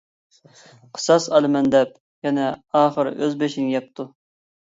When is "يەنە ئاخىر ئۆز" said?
2.27-3.39